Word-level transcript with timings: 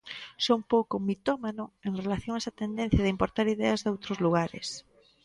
Son 0.45 0.59
pouco 0.71 0.95
mitómano 1.07 1.65
en 1.87 1.91
relación 2.03 2.33
a 2.35 2.41
esa 2.41 2.57
tendencia 2.63 3.03
de 3.03 3.13
importar 3.15 3.45
ideas 3.55 3.79
doutros 3.85 4.17
lugares. 4.25 4.67